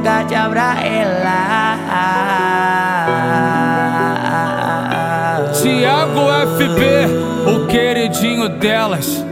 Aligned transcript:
lugar 0.00 0.24
de 0.24 0.34
pra 0.50 0.76
ela. 0.82 1.76
Thiago 5.52 6.20
FB, 6.56 6.80
o 7.46 7.66
queridinho 7.66 8.48
delas. 8.48 9.22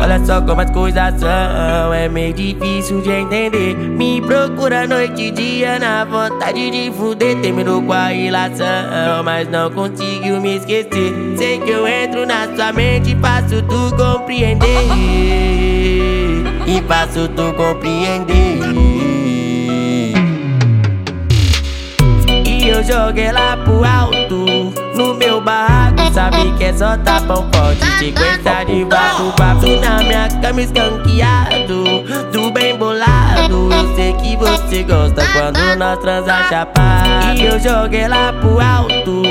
Olha 0.00 0.24
só 0.24 0.40
como 0.40 0.60
as 0.60 0.70
coisas 0.70 1.20
são, 1.20 1.92
é 1.92 2.08
meio 2.08 2.32
difícil 2.32 3.00
de 3.00 3.10
entender. 3.10 3.76
Me 3.76 4.20
procura 4.20 4.86
noite 4.86 5.22
e 5.22 5.30
dia 5.30 5.78
na 5.78 6.04
vontade 6.04 6.70
de 6.70 6.90
fuder. 6.90 7.40
Terminou 7.40 7.80
com 7.82 7.92
a 7.92 8.06
relação, 8.06 9.22
mas 9.24 9.48
não 9.48 9.70
conseguiu 9.70 10.40
me 10.40 10.56
esquecer. 10.56 11.14
Sei 11.36 11.60
que 11.60 11.70
eu 11.70 11.86
entro 11.86 12.26
na 12.26 12.48
sua 12.56 12.72
mente 12.72 13.12
e 13.12 13.16
faço 13.16 13.62
tu 13.62 13.94
compreender. 13.96 14.66
E 16.66 16.82
faço 16.86 17.28
tu 17.28 17.52
compreender. 17.54 18.67
Eu 22.78 22.84
joguei 22.84 23.32
lá 23.32 23.56
pro 23.56 23.84
alto, 23.84 24.46
no 24.94 25.14
meu 25.14 25.40
barraco. 25.40 26.12
Sabe 26.12 26.52
que 26.56 26.64
é 26.64 26.72
só 26.72 26.96
tapão 26.98 27.48
forte, 27.52 27.84
sequência 27.98 28.64
de 28.64 28.84
vaso, 28.84 29.32
papo 29.36 29.66
na 29.80 29.98
minha 29.98 30.28
cama 30.40 30.62
escanqueado, 30.62 31.84
do 32.32 32.50
bem 32.52 32.76
bolado. 32.76 33.68
Eu 33.72 33.94
sei 33.96 34.12
que 34.14 34.36
você 34.36 34.82
gosta 34.84 35.26
quando 35.32 35.76
nós 35.76 35.98
transa 35.98 36.44
chapado. 36.48 37.36
E 37.36 37.46
eu 37.46 37.58
joguei 37.58 38.06
lá 38.06 38.32
pro 38.32 38.60
alto, 38.60 39.22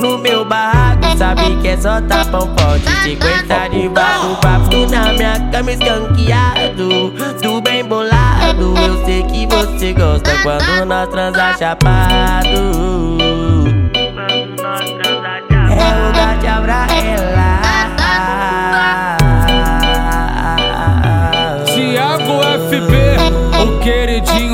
no 0.00 0.18
meu 0.18 0.44
barraco. 0.44 1.16
Sabe 1.16 1.56
que 1.62 1.68
é 1.68 1.76
só 1.76 2.00
tapão 2.02 2.48
forte, 2.58 2.90
sequência 3.02 3.68
de 3.70 3.88
vaso, 3.88 4.36
papo 4.42 4.86
na 4.90 5.12
minha 5.12 5.50
cama 5.50 5.72
escanqueado, 5.72 7.10
do 7.40 7.60
bem 7.62 7.84
bolado. 7.84 8.74
Eu 8.76 9.04
sei 9.04 9.22
que 9.22 9.46
você 9.46 9.92
gosta 9.92 10.30
quando 10.42 10.84
nós 10.84 11.08
transa 11.08 11.56
chapado. 11.56 12.85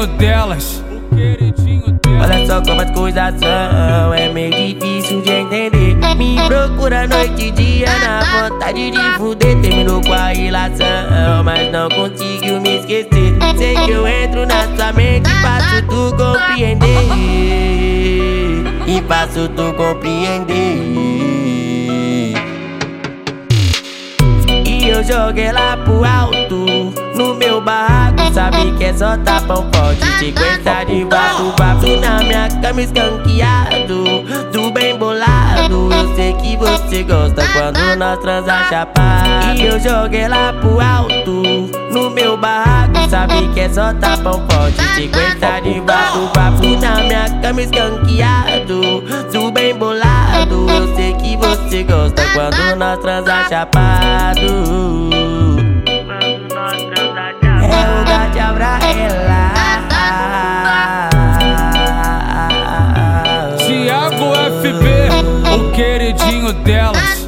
Queridinho 0.07 0.19
delas. 0.19 0.83
Olha 2.23 2.47
só 2.47 2.63
como 2.63 2.81
as 2.81 2.91
coisas 2.91 3.35
são, 3.39 4.15
é 4.15 4.29
meio 4.33 4.51
difícil 4.51 5.21
de 5.23 5.31
entender. 5.31 5.97
Me 6.17 6.37
procura 6.47 7.07
noite 7.07 7.47
e 7.47 7.51
dia 7.51 7.89
na 7.99 8.49
vontade 8.49 8.91
de 8.91 9.01
fuder. 9.17 9.61
Terminou 9.61 10.01
com 10.03 10.13
a 10.13 10.29
relação, 10.29 11.45
mas 11.45 11.71
não 11.73 11.89
conseguiu 11.89 12.61
me 12.61 12.79
esquecer. 12.79 13.35
Sei 13.57 13.75
que 13.75 13.91
eu 13.91 14.07
entro 14.07 14.47
na 14.47 14.65
sua 14.77 14.93
mente 14.93 15.29
e 15.29 15.35
faço 15.43 15.83
tu 15.89 16.17
compreender. 16.17 16.87
E 18.87 19.03
faço 19.09 19.49
tu 19.49 19.73
compreender. 19.75 20.93
E 24.65 24.89
eu 24.89 25.03
joguei 25.03 25.51
lá 25.53 25.77
pro 25.77 26.05
alto, 26.05 26.93
no 27.15 27.35
meu 27.35 27.61
barraco. 27.61 28.33
Sabe 28.33 28.73
que 28.79 28.85
é 28.85 28.95
só 28.95 29.17
tapão 29.19 29.69
forte, 29.75 30.05
sequência 30.19 30.85
de 30.87 31.05
vaso, 31.05 31.53
papo 31.57 31.97
na 32.01 32.19
minha 32.19 32.49
cama 32.63 32.81
escanqueado, 32.81 34.05
do 34.53 34.71
bem 34.73 34.97
bolado. 34.97 35.91
Eu 35.93 36.15
sei 36.17 36.33
que 36.35 36.57
você 36.57 37.03
gosta 37.03 37.43
quando 37.53 37.99
nós 37.99 38.19
transa 38.21 38.65
chapado. 38.71 39.57
E 39.57 39.67
eu 39.67 39.79
joguei 39.79 40.29
lá 40.29 40.53
pro 40.55 40.81
alto, 40.81 41.43
no 41.91 42.11
meu 42.11 42.37
barraco. 42.37 42.93
Sabe 43.11 43.47
que 43.53 43.61
é 43.61 43.69
só 43.69 43.93
tapão 43.93 44.43
forte, 44.51 44.83
sequência 44.95 45.61
de 45.63 45.81
vaso, 45.81 46.31
papo 46.33 46.67
na 46.81 46.97
minha 47.03 47.29
cama 47.43 47.61
escanqueado, 47.61 49.03
do 49.31 49.53
bem 49.53 49.75
bolado. 49.75 50.67
Eu 50.71 50.97
sei 50.97 51.13
que 51.15 51.37
você 51.37 51.83
gosta 51.83 52.23
quando 52.33 52.77
nós 52.79 52.99
transa 53.01 53.47
chapado. 53.51 55.42
Pra 58.55 58.79
ela. 58.89 59.53
Thiago 63.57 64.33
FB, 64.61 64.85
o 65.55 65.73
queridinho 65.73 66.53
delas. 66.53 67.22